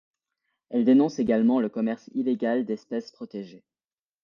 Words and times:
Elle 0.71 0.83
dénonce 0.83 1.19
également 1.19 1.59
le 1.59 1.69
commerce 1.69 2.09
illégal 2.15 2.65
d'espèces 2.65 3.11
protégées. 3.11 3.63